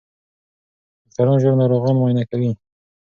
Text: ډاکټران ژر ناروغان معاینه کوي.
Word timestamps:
ډاکټران 1.03 1.37
ژر 1.41 1.53
ناروغان 1.61 1.95
معاینه 1.99 2.23
کوي. 2.31 2.51